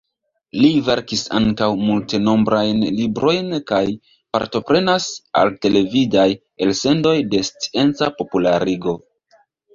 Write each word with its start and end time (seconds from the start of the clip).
Li 0.59 0.69
verkis 0.85 1.19
ankaŭ 1.39 1.67
multenombrajn 1.89 2.81
librojn 3.01 3.51
kaj 3.73 3.83
partoprenas 4.37 5.07
al 5.43 5.53
televidaj 5.67 6.25
elsendoj 6.69 7.15
de 7.37 7.45
scienca 7.53 8.11
popularigo. 8.25 8.99